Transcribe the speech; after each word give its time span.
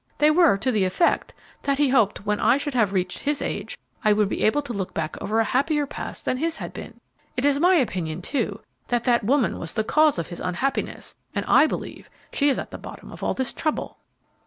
They 0.17 0.31
were 0.31 0.57
to 0.57 0.71
the 0.71 0.83
effect 0.83 1.31
that 1.61 1.77
he 1.77 1.87
hoped 1.89 2.25
when 2.25 2.39
I 2.39 2.57
should 2.57 2.73
have 2.73 2.91
reached 2.91 3.19
his 3.19 3.39
age, 3.39 3.77
I 4.03 4.13
would 4.13 4.29
be 4.29 4.41
able 4.41 4.63
to 4.63 4.73
look 4.73 4.95
back 4.95 5.15
over 5.21 5.39
a 5.39 5.43
happier 5.43 5.85
past 5.85 6.25
than 6.25 6.37
his 6.37 6.57
had 6.57 6.73
been. 6.73 6.99
It 7.37 7.45
is 7.45 7.59
my 7.59 7.75
opinion, 7.75 8.23
too, 8.23 8.61
that 8.87 9.03
that 9.03 9.23
woman 9.23 9.59
was 9.59 9.75
the 9.75 9.83
cause 9.83 10.17
of 10.17 10.29
his 10.29 10.39
unhappiness, 10.39 11.13
and 11.35 11.45
I 11.47 11.67
believe 11.67 12.09
she 12.33 12.49
is 12.49 12.57
at 12.57 12.71
the 12.71 12.79
bottom 12.79 13.11
of 13.11 13.21
all 13.21 13.35
this 13.35 13.53
trouble." 13.53 13.99